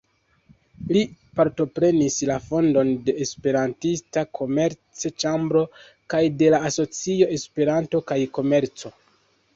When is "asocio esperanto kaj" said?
6.71-8.21